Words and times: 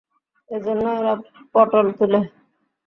এজন্যই 0.49 0.95
ওরা 0.99 1.13
পটল 1.53 1.85
তুলে। 1.97 2.19